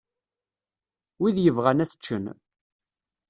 [1.19, 2.25] Wid yebɣan ad t-ččen.